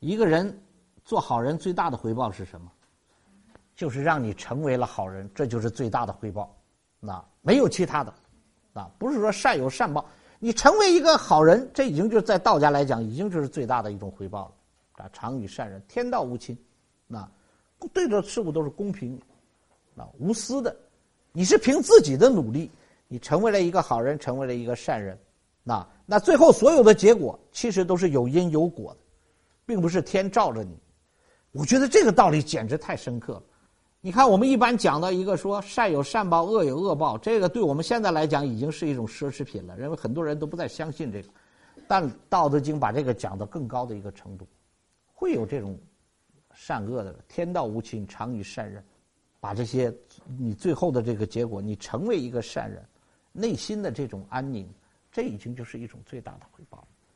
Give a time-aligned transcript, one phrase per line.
[0.00, 0.60] 一个人
[1.04, 2.70] 做好人最大的回报是什么？
[3.76, 6.54] 就是让你成为了好人，这就是最大的回报。
[6.98, 8.12] 那没有其他的，
[8.74, 10.04] 啊，不是说善有善报，
[10.38, 15.04] 你成为一个好人，这已经就是在道家来讲，已经就是最大的一种回报了。
[15.04, 16.54] 啊，常与善人，天道无亲，
[17.06, 17.26] 那
[17.94, 19.18] 对的事物都是公平，
[19.96, 20.74] 啊，无私的。
[21.32, 22.70] 你是凭自己的努力，
[23.08, 25.18] 你成为了一个好人，成为了一个善人，
[25.62, 28.98] 那那最后所有的结果其实都是有因有果的，
[29.70, 30.76] 并不是天照着你。
[31.52, 33.42] 我觉得这个道理简直太深刻了。
[34.00, 41.28] 你看，我们一般讲到一个说善有善报，恶有恶报，这个对我们现在来讲已经是一种奢侈品了，认为很多人都不再相信这个。
[41.86, 44.44] 但《道德经》把这个讲到更高的一个程度，
[45.14, 45.78] 会有这种
[46.52, 48.82] 善恶的天道无情，常与善人，
[49.38, 49.94] 把这些
[50.36, 52.84] 你最后的这个结果，你成为一个善人，
[53.30, 54.68] 内心的这种安宁，
[55.12, 56.84] 这已经就是一种最大的回报。